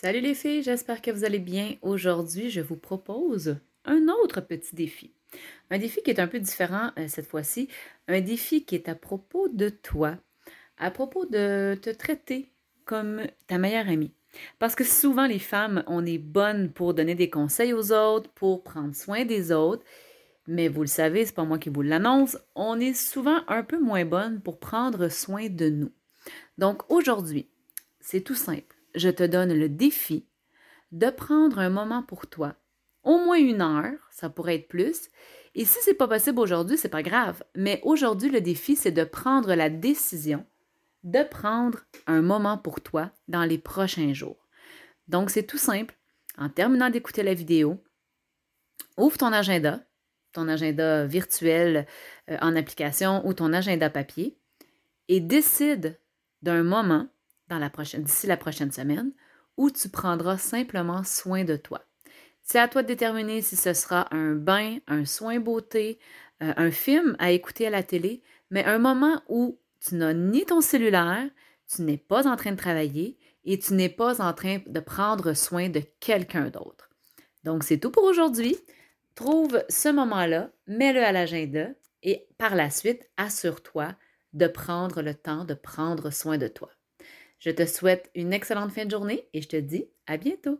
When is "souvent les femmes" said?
14.84-15.82